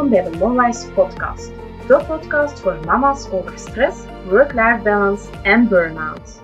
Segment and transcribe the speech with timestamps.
[0.00, 1.50] Welkom bij de Monwise Podcast,
[1.86, 6.40] de podcast voor mama's over stress, work-life balance en burn-out.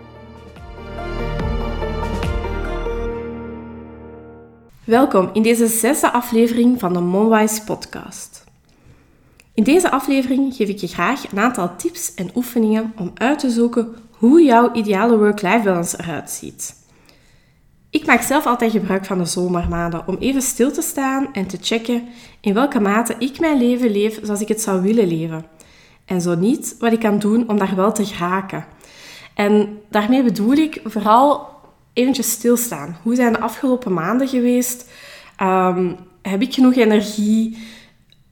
[4.85, 8.45] Welkom in deze zesde aflevering van de Monwise Podcast.
[9.55, 13.51] In deze aflevering geef ik je graag een aantal tips en oefeningen om uit te
[13.51, 16.86] zoeken hoe jouw ideale work-life balance eruit ziet.
[17.97, 21.59] Ik maak zelf altijd gebruik van de zomermaanden om even stil te staan en te
[21.61, 22.09] checken
[22.41, 25.47] in welke mate ik mijn leven leef zoals ik het zou willen leven.
[26.05, 28.65] En zo niet, wat ik kan doen om daar wel te geraken.
[29.35, 31.49] En daarmee bedoel ik vooral
[31.93, 32.97] eventjes stilstaan.
[33.03, 34.91] Hoe zijn de afgelopen maanden geweest?
[35.37, 35.93] Ehm,
[36.23, 37.59] heb ik genoeg energie?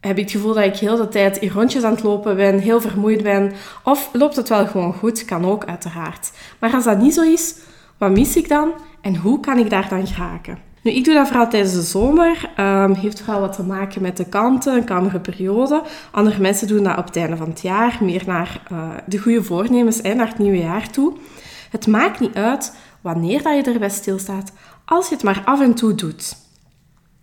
[0.00, 2.58] Heb ik het gevoel dat ik heel de tijd in rondjes aan het lopen ben,
[2.58, 3.52] heel vermoeid ben?
[3.84, 5.24] Of loopt het wel gewoon goed?
[5.24, 6.32] Kan ook, uiteraard.
[6.58, 7.54] Maar als dat niet zo is,
[7.98, 8.72] wat mis ik dan
[9.04, 10.58] en hoe kan ik daar dan geraken?
[10.82, 12.50] Nu, ik doe dat vooral tijdens de zomer.
[12.60, 15.82] Um, heeft vooral wat te maken met de kanten, een kalmere periode.
[16.10, 19.42] Andere mensen doen dat op het einde van het jaar, meer naar uh, de goede
[19.42, 21.12] voornemens en naar het nieuwe jaar toe.
[21.70, 24.52] Het maakt niet uit wanneer dat je erbij stilstaat,
[24.84, 26.36] als je het maar af en toe doet.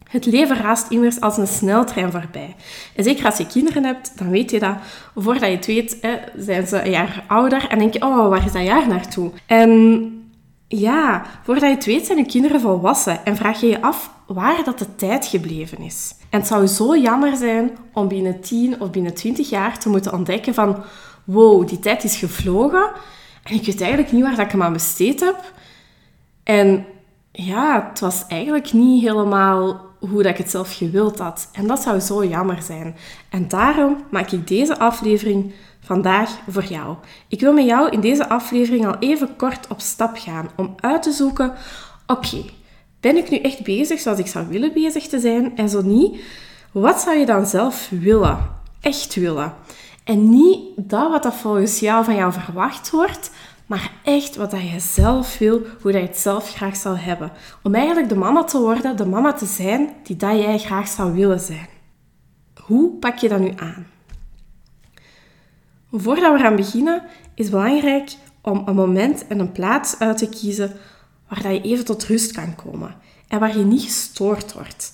[0.10, 2.56] Het leven raast immers als een sneltrein voorbij.
[2.96, 4.76] En zeker als je kinderen hebt, dan weet je dat.
[5.16, 5.98] Voordat je het weet,
[6.38, 9.32] zijn ze een jaar ouder en denk je, oh, waar is dat jaar naartoe?
[10.78, 14.64] Ja, voordat je het weet zijn je kinderen volwassen en vraag je je af waar
[14.64, 16.16] dat de tijd gebleven is.
[16.30, 20.14] En het zou zo jammer zijn om binnen 10 of binnen 20 jaar te moeten
[20.14, 20.84] ontdekken van
[21.24, 22.92] wow, die tijd is gevlogen
[23.44, 25.54] en ik weet eigenlijk niet waar dat ik hem aan besteed heb.
[26.44, 26.86] En
[27.32, 31.50] ja, het was eigenlijk niet helemaal hoe dat ik het zelf gewild had.
[31.52, 32.96] En dat zou zo jammer zijn.
[33.30, 35.54] En daarom maak ik deze aflevering
[35.84, 36.96] vandaag voor jou.
[37.28, 41.04] Ik wil met jou in deze aflevering al even kort op stap gaan om uit
[41.04, 41.54] te zoeken:
[42.08, 42.44] oké,
[43.00, 45.58] ben ik nu echt bezig zoals ik zou willen bezig te zijn?
[45.58, 46.22] En zo niet,
[46.72, 48.38] wat zou je dan zelf willen?
[48.82, 49.54] Echt willen.
[50.04, 53.32] En niet dat wat dat volgens jou van jou verwacht wordt,
[53.66, 57.32] maar echt wat dat je zelf wil, hoe dat je het zelf graag zou hebben.
[57.64, 61.14] Om eigenlijk de mama te worden, de mama te zijn die dat jij graag zou
[61.14, 61.68] willen zijn.
[62.62, 63.88] Hoe pak je dat nu aan?
[65.92, 67.04] Voordat we gaan beginnen,
[67.36, 70.72] is het belangrijk om een moment en een plaats uit te kiezen
[71.28, 72.96] waar je even tot rust kan komen
[73.28, 74.94] en waar je niet gestoord wordt.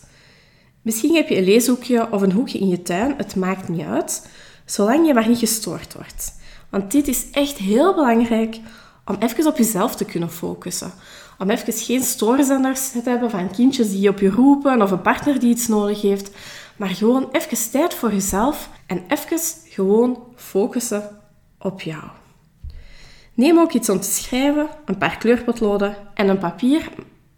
[0.82, 4.30] Misschien heb je een leeshoekje of een hoekje in je tuin, het maakt niet uit,
[4.66, 6.34] zolang je maar niet gestoord wordt.
[6.70, 8.60] Want dit is echt heel belangrijk
[9.06, 10.92] om even op jezelf te kunnen focussen.
[11.38, 15.40] Om even geen stoorzenders te hebben van kindjes die op je roepen of een partner
[15.40, 16.32] die iets nodig heeft.
[16.78, 19.40] Maar gewoon even tijd voor jezelf en even
[19.70, 21.20] gewoon focussen
[21.60, 22.04] op jou.
[23.34, 26.90] Neem ook iets om te schrijven, een paar kleurpotloden en een papier,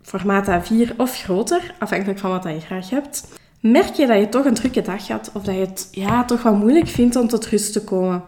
[0.02, 3.28] formaat A4 of groter, afhankelijk van wat je graag hebt.
[3.60, 6.42] Merk je dat je toch een drukke dag had of dat je het ja, toch
[6.42, 8.24] wat moeilijk vindt om tot rust te komen?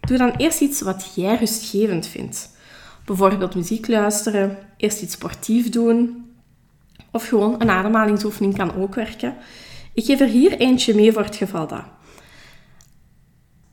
[0.00, 2.50] Doe dan eerst iets wat jij rustgevend vindt.
[3.04, 6.24] Bijvoorbeeld muziek luisteren, eerst iets sportief doen
[7.10, 9.34] of gewoon een ademhalingsoefening kan ook werken.
[9.94, 11.84] Ik geef er hier eentje mee voor het geval dat.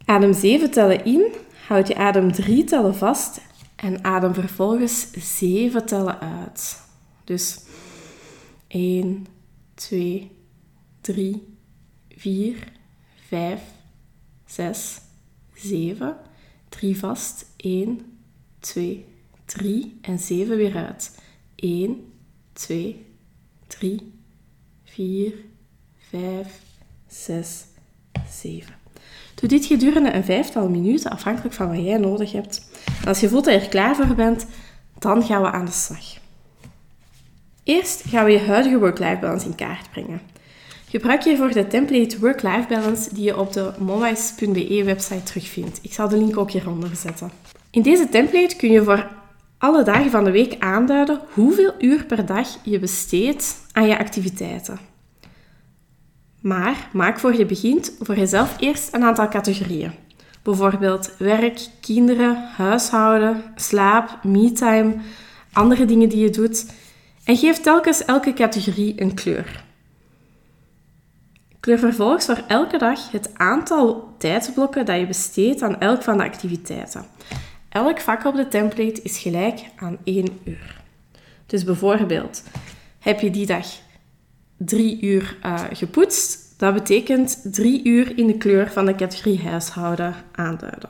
[0.06, 1.34] Adem 7 tellen in,
[1.68, 3.42] houd je adem 3 tellen vast
[3.76, 6.82] en adem vervolgens 7 tellen uit.
[7.24, 7.60] Dus
[8.68, 9.28] 1,
[9.74, 10.32] 2,
[11.02, 11.58] 3,
[12.10, 12.72] 4,
[13.28, 13.62] 5,
[14.46, 15.02] 6,
[15.54, 16.18] 7.
[16.70, 17.46] 3 vast.
[17.58, 18.20] 1,
[18.60, 19.06] 2,
[19.46, 21.20] 3 en 7 weer uit.
[21.56, 22.12] 1,
[22.54, 23.06] 2,
[23.68, 24.14] 3,
[24.84, 25.34] 4,
[26.12, 26.48] 5,
[27.08, 27.66] 6,
[28.30, 28.74] 7.
[29.36, 32.70] Doe dit gedurende een vijftal minuten, afhankelijk van wat jij nodig hebt.
[33.06, 34.46] Als je voelt dat je er klaar voor bent,
[35.00, 36.18] dan gaan we aan de slag.
[37.64, 40.22] Eerst gaan we je huidige work-life balance in kaart brengen.
[40.88, 45.80] Gebruik hiervoor de template Work-Life Balance die je op de monwise.be website terugvindt.
[45.82, 47.32] Ik zal de link ook hieronder zetten.
[47.70, 49.10] In deze template kun je voor
[49.58, 54.91] alle dagen van de week aanduiden hoeveel uur per dag je besteedt aan je activiteiten.
[56.42, 59.92] Maar maak voor je begint voor jezelf eerst een aantal categorieën.
[60.44, 64.96] Bijvoorbeeld werk, kinderen, huishouden, slaap, me-time,
[65.54, 66.66] andere dingen die je doet.
[67.24, 69.64] En geef telkens elke categorie een kleur.
[71.60, 76.24] Kleur vervolgens voor elke dag het aantal tijdsblokken dat je besteedt aan elk van de
[76.24, 77.06] activiteiten.
[77.70, 80.82] Elk vak op de template is gelijk aan 1 uur.
[81.46, 82.44] Dus bijvoorbeeld,
[83.00, 83.68] heb je die dag
[84.66, 90.16] 3 uur uh, gepoetst, dat betekent 3 uur in de kleur van de categorie huishouden
[90.32, 90.90] aanduiden.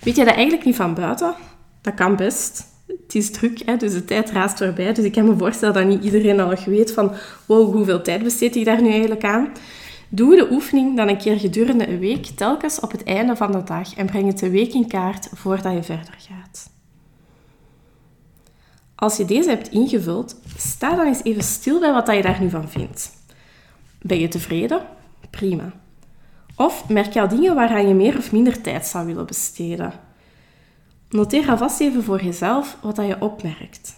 [0.00, 1.34] Weet je dat eigenlijk niet van buiten?
[1.82, 4.92] Dat kan best het is druk, dus de tijd raast voorbij.
[4.92, 7.12] Dus ik kan me voorstellen dat niet iedereen al weet van
[7.46, 9.52] wow, hoeveel tijd besteed ik daar nu eigenlijk aan.
[10.08, 13.62] Doe de oefening dan een keer gedurende een week, telkens op het einde van de
[13.64, 16.70] dag en breng het de week in kaart voordat je verder gaat.
[18.98, 22.50] Als je deze hebt ingevuld, sta dan eens even stil bij wat je daar nu
[22.50, 23.10] van vindt.
[24.02, 24.82] Ben je tevreden?
[25.30, 25.72] Prima.
[26.56, 29.92] Of merk je al dingen waaraan je meer of minder tijd zou willen besteden?
[31.08, 33.96] Noteer alvast even voor jezelf wat je opmerkt.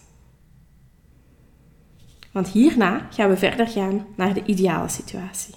[2.33, 5.55] Want hierna gaan we verder gaan naar de ideale situatie.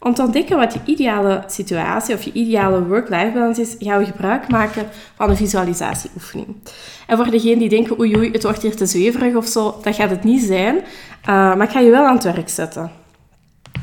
[0.00, 4.04] Om te ontdekken wat je ideale situatie of je ideale work-life balance is, gaan we
[4.04, 4.86] gebruik maken
[5.16, 6.56] van een visualisatieoefening.
[7.06, 10.10] En voor degenen die denken, oei het wordt hier te zweverig of zo, dat gaat
[10.10, 10.76] het niet zijn.
[10.76, 10.82] Uh,
[11.24, 12.90] maar ik ga je wel aan het werk zetten.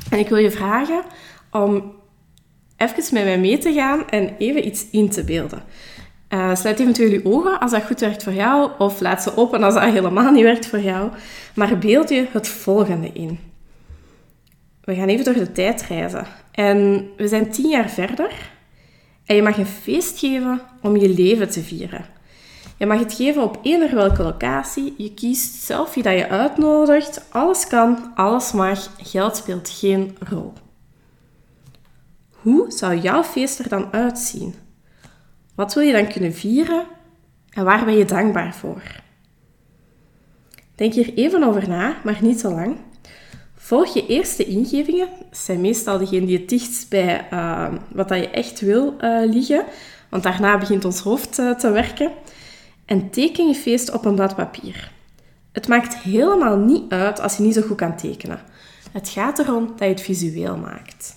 [0.10, 1.02] En ik wil je vragen
[1.52, 1.94] om
[2.78, 5.64] even met mij mee te gaan en even iets in te beelden.
[6.30, 9.64] Uh, sluit eventueel je ogen als dat goed werkt voor jou, of laat ze open
[9.64, 11.10] als dat helemaal niet werkt voor jou.
[11.56, 13.40] Maar beeld je het volgende in.
[14.86, 16.26] We gaan even door de tijd reizen.
[16.52, 18.52] En we zijn tien jaar verder.
[19.26, 22.06] En je mag een feest geven om je leven te vieren.
[22.78, 24.94] Je mag het geven op eender welke locatie.
[24.98, 27.26] Je kiest zelf wie dat je uitnodigt.
[27.30, 28.90] Alles kan, alles mag.
[28.98, 30.54] Geld speelt geen rol.
[32.30, 34.56] Hoe zou jouw feest er dan uitzien?
[35.56, 36.86] Wat wil je dan kunnen vieren
[37.50, 39.04] en waar ben je dankbaar voor?
[40.76, 42.78] Denk hier even over na, maar niet te lang.
[43.66, 45.08] Volg je eerste ingevingen.
[45.30, 49.32] Dat zijn meestal degenen die het dichtst bij uh, wat dat je echt wil uh,
[49.34, 49.66] liggen.
[50.10, 52.12] Want daarna begint ons hoofd uh, te werken.
[52.86, 54.92] En teken je feest op een blad papier.
[55.52, 58.40] Het maakt helemaal niet uit als je niet zo goed kan tekenen.
[58.92, 61.16] Het gaat erom dat je het visueel maakt.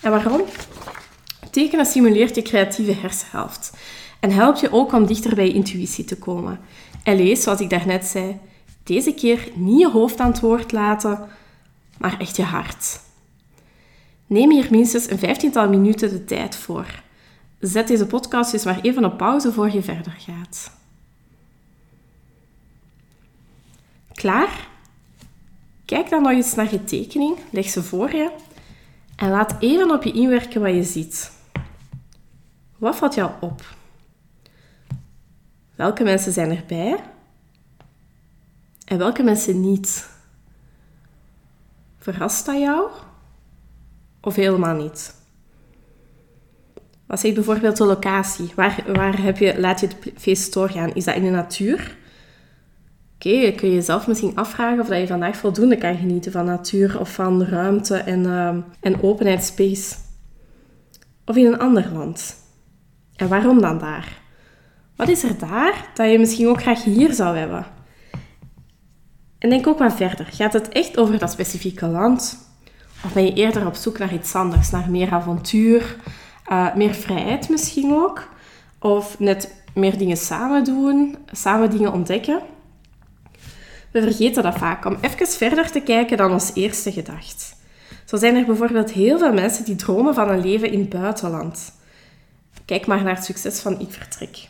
[0.00, 0.42] En waarom?
[1.50, 3.72] Tekenen simuleert je creatieve hersenhelft
[4.20, 6.60] en helpt je ook om dichter bij je intuïtie te komen.
[7.02, 8.38] En lees, zoals ik daarnet zei,
[8.86, 11.28] deze keer niet je hoofd aan het woord laten,
[11.98, 13.00] maar echt je hart.
[14.26, 17.02] Neem hier minstens een vijftiental minuten de tijd voor.
[17.60, 20.70] Zet deze podcast dus maar even op pauze voor je verder gaat.
[24.12, 24.68] Klaar?
[25.84, 28.30] Kijk dan nog eens naar je tekening, leg ze voor je
[29.16, 31.32] en laat even op je inwerken wat je ziet.
[32.78, 33.74] Wat valt jou op?
[35.74, 37.14] Welke mensen zijn erbij?
[38.86, 40.08] En welke mensen niet?
[41.98, 42.90] Verrast dat jou?
[44.20, 45.14] Of helemaal niet?
[47.06, 48.52] Wat zegt bijvoorbeeld de locatie?
[48.54, 50.94] Waar, waar heb je, laat je het feest doorgaan?
[50.94, 51.96] Is dat in de natuur?
[53.14, 57.00] Oké, okay, kun je jezelf misschien afvragen of je vandaag voldoende kan genieten van natuur
[57.00, 59.94] of van ruimte en, uh, en openheid, space.
[61.24, 62.36] Of in een ander land.
[63.16, 64.20] En waarom dan daar?
[64.96, 67.75] Wat is er daar dat je misschien ook graag hier zou hebben?
[69.38, 70.26] En denk ook wat verder.
[70.26, 72.38] Gaat het echt over dat specifieke land?
[73.04, 75.96] Of ben je eerder op zoek naar iets anders, naar meer avontuur,
[76.48, 78.28] uh, meer vrijheid misschien ook?
[78.78, 82.40] Of net meer dingen samen doen, samen dingen ontdekken?
[83.90, 87.56] We vergeten dat vaak om even verder te kijken dan ons eerste gedacht.
[88.04, 91.72] Zo zijn er bijvoorbeeld heel veel mensen die dromen van een leven in het buitenland.
[92.64, 94.48] Kijk maar naar het succes van Ik Vertrek.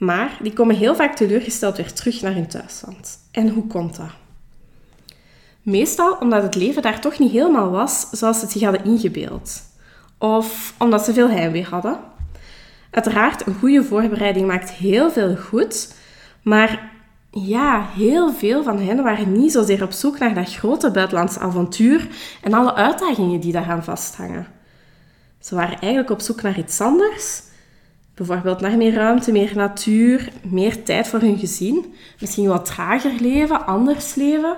[0.00, 3.18] Maar die komen heel vaak teleurgesteld weer terug naar hun thuisland.
[3.30, 4.10] En hoe komt dat?
[5.62, 9.62] Meestal omdat het leven daar toch niet helemaal was zoals ze het zich hadden ingebeeld.
[10.18, 11.98] Of omdat ze veel heimwee hadden.
[12.90, 15.94] Uiteraard, een goede voorbereiding maakt heel veel goed.
[16.42, 16.92] Maar
[17.30, 22.08] ja, heel veel van hen waren niet zozeer op zoek naar dat grote buitenlandse avontuur
[22.42, 24.46] en alle uitdagingen die daaraan vasthangen.
[25.38, 27.42] Ze waren eigenlijk op zoek naar iets anders.
[28.20, 31.94] Bijvoorbeeld naar meer ruimte, meer natuur, meer tijd voor hun gezin.
[32.18, 34.56] Misschien wat trager leven, anders leven.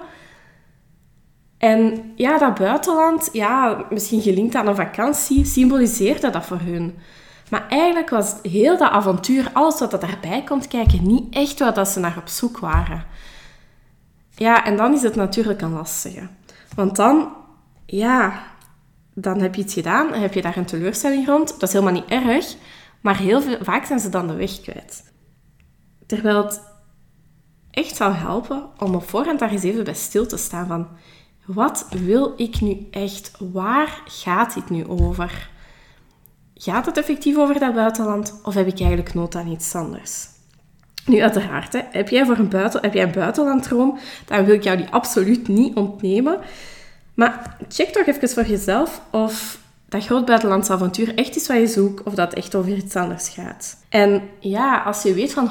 [1.58, 6.94] En ja, dat buitenland, ja, misschien gelinkt aan een vakantie, symboliseerde dat voor hun.
[7.50, 11.88] Maar eigenlijk was heel dat avontuur, alles wat daarbij komt kijken, niet echt wat dat
[11.88, 13.04] ze naar op zoek waren.
[14.36, 16.28] Ja, en dan is het natuurlijk een lastige.
[16.74, 17.32] Want dan,
[17.86, 18.42] ja,
[19.14, 21.48] dan heb je iets gedaan heb je daar een teleurstelling rond.
[21.48, 22.56] Dat is helemaal niet erg,
[23.02, 25.12] maar heel veel, vaak zijn ze dan de weg kwijt.
[26.06, 26.60] Terwijl het
[27.70, 30.88] echt zou helpen om op voorhand daar eens even bij stil te staan van...
[31.46, 33.32] Wat wil ik nu echt?
[33.52, 35.50] Waar gaat dit nu over?
[36.54, 40.26] Gaat het effectief over dat buitenland of heb ik eigenlijk nood aan iets anders?
[41.04, 44.62] Nu, uiteraard, hè, heb, jij voor een buiten, heb jij een buitenlanddroom, dan wil ik
[44.62, 46.38] jou die absoluut niet ontnemen.
[47.14, 49.58] Maar check toch even voor jezelf of
[49.92, 53.28] dat groot buitenlandse avontuur echt is wat je zoekt of dat echt over iets anders
[53.28, 53.76] gaat.
[53.88, 55.50] En ja, als je weet van,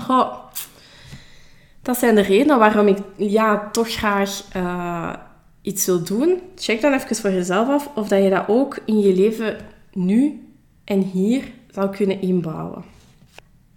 [1.82, 5.14] dat zijn de redenen waarom ik ja, toch graag uh,
[5.62, 9.00] iets wilt doen, check dan even voor jezelf af of dat je dat ook in
[9.00, 9.58] je leven
[9.94, 10.48] nu
[10.84, 12.84] en hier zou kunnen inbouwen.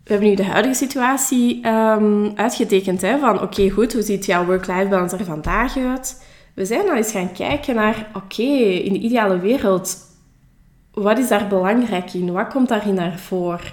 [0.04, 4.44] We hebben nu de huidige situatie um, uitgetekend hè, van oké goed, hoe ziet jouw
[4.44, 6.24] work-life balance er vandaag uit?
[6.54, 9.96] We zijn dan eens gaan kijken naar oké, in de ideale wereld,
[10.94, 12.32] wat is daar belangrijk in?
[12.32, 13.72] Wat komt daarin naar voor?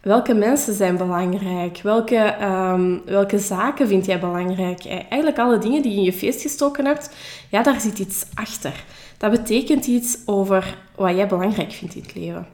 [0.00, 1.80] Welke mensen zijn belangrijk?
[1.82, 4.84] Welke, um, welke zaken vind jij belangrijk?
[4.84, 7.10] Eh, eigenlijk alle dingen die je in je feest gestoken hebt,
[7.48, 8.84] ja, daar zit iets achter.
[9.18, 12.46] Dat betekent iets over wat jij belangrijk vindt in het leven.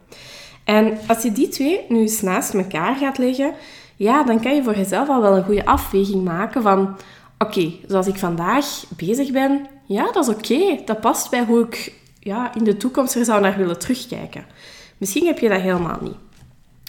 [0.65, 3.53] En als je die twee nu eens naast elkaar gaat leggen,
[3.97, 6.97] ja, dan kan je voor jezelf al wel een goede afweging maken van...
[7.39, 10.85] Oké, zoals ik vandaag bezig ben, ja, dat is oké.
[10.85, 11.93] Dat past bij hoe ik
[12.29, 14.45] ja, in de toekomst er zou naar willen terugkijken.
[14.99, 16.17] Misschien heb je dat helemaal niet.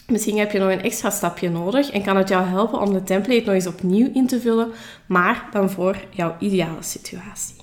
[0.06, 3.02] Misschien heb je nog een extra stapje nodig en kan het jou helpen om de
[3.02, 4.72] template nog eens opnieuw in te vullen,
[5.06, 7.54] maar dan voor jouw ideale situatie.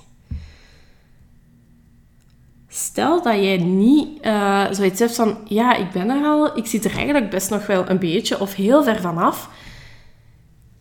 [2.68, 6.86] Stel dat jij niet uh, zoiets hebt van, ja, ik ben er al, ik zit
[6.86, 9.50] er eigenlijk best nog wel een beetje of heel ver vanaf,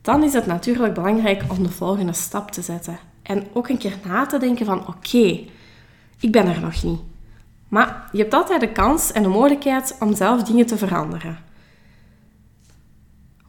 [0.02, 2.98] dan is het natuurlijk belangrijk om de volgende stap te zetten.
[3.22, 5.44] En ook een keer na te denken van, oké,
[6.20, 7.00] ik ben er nog niet.
[7.68, 11.38] Maar je hebt altijd de kans en de mogelijkheid om zelf dingen te veranderen.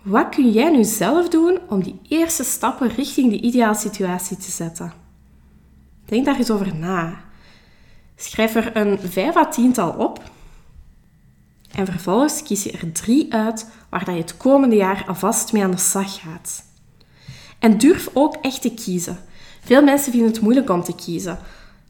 [0.01, 4.51] Wat kun jij nu zelf doen om die eerste stappen richting die ideale situatie te
[4.51, 4.93] zetten?
[6.05, 7.21] Denk daar eens over na.
[8.15, 10.21] Schrijf er een vijf à tiental op
[11.71, 15.63] en vervolgens kies je er drie uit waar dat je het komende jaar alvast mee
[15.63, 16.63] aan de slag gaat.
[17.59, 19.17] En durf ook echt te kiezen.
[19.61, 21.39] Veel mensen vinden het moeilijk om te kiezen.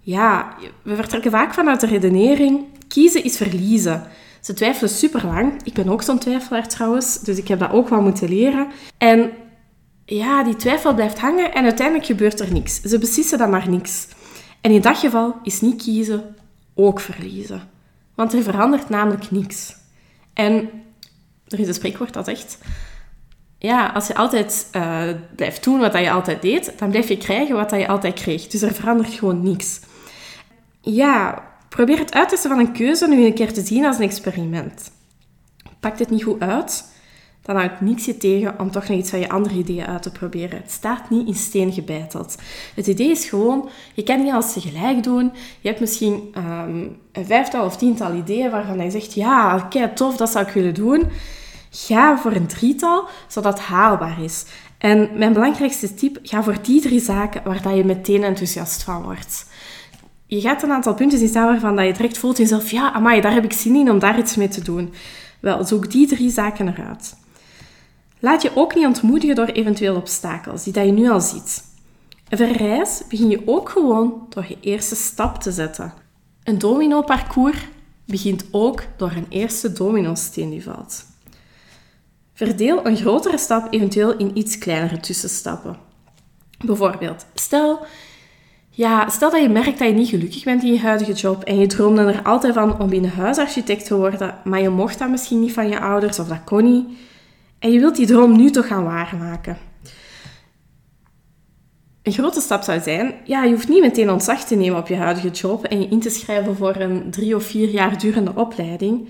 [0.07, 4.03] Ja, we vertrekken vaak vanuit de redenering: kiezen is verliezen.
[4.41, 5.63] Ze twijfelen super lang.
[5.63, 8.67] Ik ben ook zo'n twijfelaar trouwens, dus ik heb dat ook wel moeten leren.
[8.97, 9.31] En
[10.05, 12.81] ja, die twijfel blijft hangen en uiteindelijk gebeurt er niks.
[12.81, 14.07] Ze beslissen dan maar niks.
[14.61, 16.35] En in dat geval is niet kiezen
[16.75, 17.61] ook verliezen.
[18.15, 19.75] Want er verandert namelijk niks.
[20.33, 20.69] En
[21.47, 22.57] er is een spreekwoord dat zegt...
[23.59, 25.03] Ja, als je altijd uh,
[25.35, 28.47] blijft doen wat je altijd deed, dan blijf je krijgen wat je altijd kreeg.
[28.47, 29.79] Dus er verandert gewoon niks.
[30.89, 34.91] Ja, probeer het uittesten van een keuze nu een keer te zien als een experiment.
[35.79, 36.85] Pakt het niet goed uit,
[37.41, 40.11] dan houdt niks je tegen om toch nog iets van je andere ideeën uit te
[40.11, 40.61] proberen.
[40.61, 42.35] Het staat niet in steen gebeiteld.
[42.75, 45.31] Het idee is gewoon, je kan niet alles tegelijk doen.
[45.61, 50.17] Je hebt misschien um, een vijftal of tiental ideeën waarvan je zegt, ja, kijk, tof,
[50.17, 51.03] dat zou ik willen doen.
[51.69, 54.45] Ga voor een drietal, zodat het haalbaar is.
[54.77, 59.03] En mijn belangrijkste tip, ga voor die drie zaken waar dat je meteen enthousiast van
[59.03, 59.45] wordt.
[60.27, 63.21] Je gaat een aantal punten zien staan waarvan dat je direct voelt jezelf, ja, amai,
[63.21, 64.93] daar heb ik zin in om daar iets mee te doen.
[65.39, 67.15] Wel, zoek die drie zaken eruit.
[68.19, 71.63] Laat je ook niet ontmoedigen door eventuele obstakels die dat je nu al ziet.
[72.29, 75.93] Een reis begin je ook gewoon door je eerste stap te zetten.
[76.43, 77.67] Een domino-parcours
[78.05, 81.05] begint ook door een eerste domino-steen die valt.
[82.33, 85.77] Verdeel een grotere stap eventueel in iets kleinere tussenstappen.
[86.65, 87.85] Bijvoorbeeld, stel,
[88.77, 91.59] ja, stel dat je merkt dat je niet gelukkig bent in je huidige job en
[91.59, 95.53] je droomde er altijd van om binnenhuisarchitect te worden, maar je mocht dat misschien niet
[95.53, 96.85] van je ouders of dat kon niet.
[97.59, 99.57] En je wilt die droom nu toch gaan waarmaken.
[102.03, 104.95] Een grote stap zou zijn, ja, je hoeft niet meteen ontslag te nemen op je
[104.95, 109.09] huidige job en je in te schrijven voor een drie of vier jaar durende opleiding.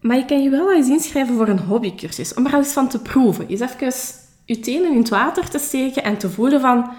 [0.00, 3.02] Maar je kan je wel eens inschrijven voor een hobbycursus, om er eens van te
[3.02, 3.48] proeven.
[3.48, 3.92] Eens even
[4.44, 6.90] je tenen in het water te steken en te voelen van,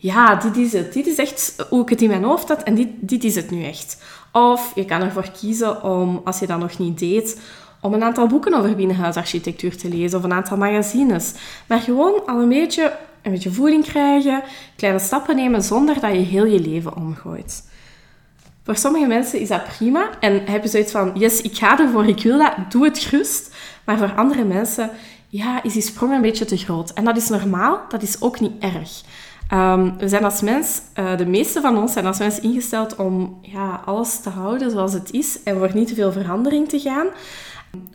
[0.00, 0.92] ja, dit is het.
[0.92, 3.50] Dit is echt hoe ik het in mijn hoofd had en dit, dit is het
[3.50, 4.02] nu echt.
[4.32, 7.40] Of je kan ervoor kiezen om, als je dat nog niet deed,
[7.80, 11.34] om een aantal boeken over binnenhuisarchitectuur te lezen of een aantal magazines.
[11.66, 14.42] Maar gewoon al een beetje, een beetje voeding krijgen,
[14.76, 17.66] kleine stappen nemen zonder dat je heel je leven omgooit.
[18.64, 22.22] Voor sommige mensen is dat prima en hebben zoiets van, yes, ik ga ervoor, ik
[22.22, 23.54] wil dat, doe het gerust.
[23.84, 24.90] Maar voor andere mensen,
[25.28, 26.92] ja, is die sprong een beetje te groot.
[26.92, 29.02] En dat is normaal, dat is ook niet erg.
[29.52, 33.38] Um, we zijn als mens, uh, de meeste van ons zijn als mens ingesteld om
[33.42, 37.06] ja, alles te houden zoals het is en voor niet te veel verandering te gaan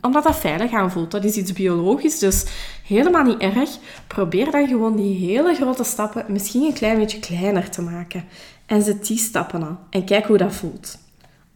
[0.00, 1.10] omdat dat veilig aanvoelt.
[1.10, 2.44] Dat is iets biologisch, dus
[2.86, 3.70] helemaal niet erg.
[4.06, 8.24] Probeer dan gewoon die hele grote stappen misschien een klein beetje kleiner te maken.
[8.66, 9.78] En zet die stappen al.
[9.90, 10.98] En kijk hoe dat voelt.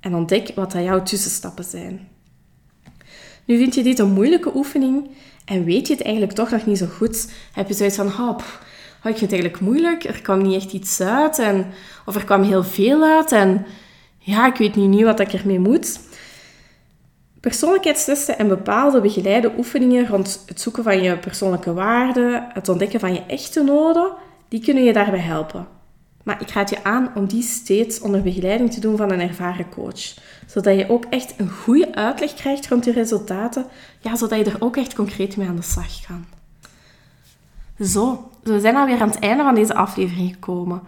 [0.00, 2.08] En ontdek wat dat jouw tussenstappen zijn.
[3.44, 5.10] Nu vind je dit een moeilijke oefening
[5.44, 7.30] en weet je het eigenlijk toch nog niet zo goed.
[7.52, 8.38] Heb je zoiets van, oh,
[9.04, 10.04] oh ik het eigenlijk moeilijk.
[10.04, 11.38] Er kwam niet echt iets uit.
[11.38, 11.66] En,
[12.06, 13.32] of er kwam heel veel uit.
[13.32, 13.66] En
[14.18, 16.00] ja, ik weet nu niet wat ik ermee moet.
[17.40, 23.12] Persoonlijkheidstesten en bepaalde begeleide oefeningen rond het zoeken van je persoonlijke waarden, het ontdekken van
[23.12, 24.12] je echte noden,
[24.48, 25.66] die kunnen je daarbij helpen.
[26.22, 29.68] Maar ik raad je aan om die steeds onder begeleiding te doen van een ervaren
[29.68, 30.14] coach.
[30.46, 33.66] Zodat je ook echt een goede uitleg krijgt rond je resultaten.
[34.00, 36.37] Ja, zodat je er ook echt concreet mee aan de slag kan.
[37.80, 40.82] Zo, we zijn alweer aan het einde van deze aflevering gekomen.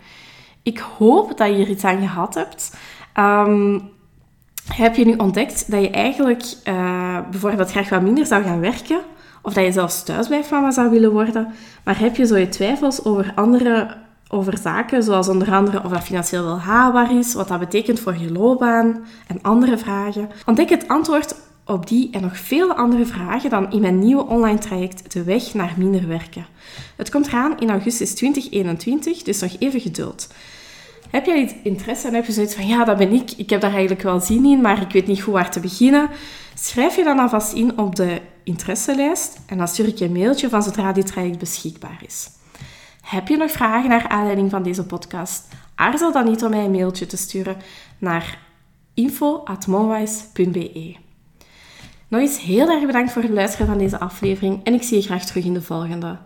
[0.62, 2.76] Ik hoop dat je er iets aan gehad hebt.
[3.12, 3.78] Ehm,
[4.72, 9.00] heb je nu ontdekt dat je eigenlijk uh, bijvoorbeeld graag wat minder zou gaan werken?
[9.42, 11.54] Of dat je zelfs thuisblijfmama zou willen worden?
[11.84, 13.96] Maar heb je zo je twijfels over andere
[14.32, 18.16] over zaken zoals onder andere of dat financieel wel haalbaar is, wat dat betekent voor
[18.16, 20.30] je loopbaan en andere vragen?
[20.46, 24.58] Ontdek het antwoord op die en nog vele andere vragen dan in mijn nieuwe online
[24.58, 26.46] traject De Weg naar Minder Werken.
[26.96, 30.28] Het komt eraan in augustus 2021, dus nog even geduld.
[31.10, 33.70] Heb jij interesse en heb je zoiets van, ja, dat ben ik, ik heb daar
[33.70, 36.08] eigenlijk wel zin in, maar ik weet niet hoe waar te beginnen?
[36.54, 40.48] Schrijf je dan alvast in op de interesselijst en dan stuur ik je een mailtje
[40.48, 42.30] van zodra dit traject beschikbaar is.
[43.00, 45.48] Heb je nog vragen naar aanleiding van deze podcast?
[45.74, 47.56] Aarzel dan niet om mij een mailtje te sturen
[47.98, 48.38] naar
[48.94, 51.09] info.monwise.be.
[52.10, 55.02] Nog eens heel erg bedankt voor het luisteren van deze aflevering en ik zie je
[55.02, 56.16] graag terug in de volgende.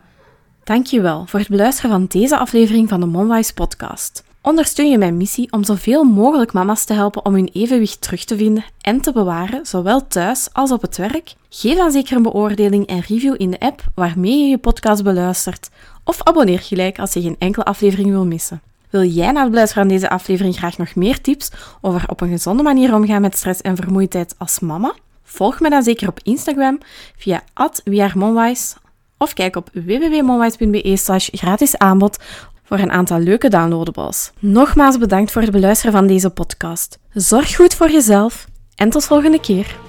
[0.62, 4.24] Dankjewel voor het beluisteren van deze aflevering van de Monwise podcast.
[4.40, 8.36] Ondersteun je mijn missie om zoveel mogelijk mama's te helpen om hun evenwicht terug te
[8.36, 11.34] vinden en te bewaren, zowel thuis als op het werk?
[11.48, 15.70] Geef dan zeker een beoordeling en review in de app waarmee je je podcast beluistert,
[16.04, 18.60] of abonneer gelijk als je geen enkele aflevering wil missen.
[18.90, 21.50] Wil jij na het beluisteren van deze aflevering graag nog meer tips
[21.80, 24.94] over op een gezonde manier omgaan met stress en vermoeidheid als mama?
[25.24, 26.78] Volg me dan zeker op Instagram
[27.16, 27.42] via
[27.84, 28.74] @wearemonwise
[29.18, 32.18] of kijk op www.monwise.be slash gratis aanbod
[32.64, 34.30] voor een aantal leuke downloadables.
[34.38, 36.98] Nogmaals bedankt voor het beluisteren van deze podcast.
[37.12, 39.83] Zorg goed voor jezelf en tot volgende keer.